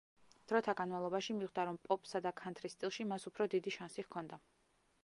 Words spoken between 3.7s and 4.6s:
შანსი ჰქონდა.